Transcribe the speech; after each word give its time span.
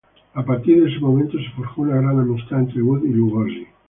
A 0.33 0.41
partir 0.43 0.81
de 0.81 0.89
ese 0.89 0.99
momento, 0.99 1.37
se 1.37 1.47
forja 1.51 1.73
una 1.77 1.97
gran 2.01 2.19
amistad 2.21 2.57
entre 2.61 2.81
Wood 2.81 3.03
y 3.03 3.09
Lugosi. 3.09 3.67